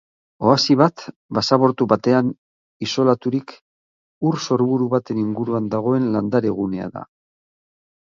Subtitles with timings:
[0.51, 1.01] Oasi bat
[1.37, 2.31] basamortu batean
[2.87, 3.53] isolaturik
[4.29, 7.05] ur sorburu baten inguruan dagoen landare gunea da.